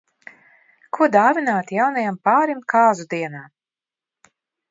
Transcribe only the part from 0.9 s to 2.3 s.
Ko dāvināt jaunajam